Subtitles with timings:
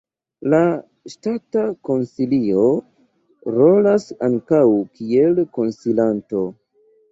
[0.51, 0.59] La
[1.13, 2.63] Ŝtata Konsilio
[3.59, 4.65] rolas ankaŭ
[4.97, 6.45] kiel konsilanto.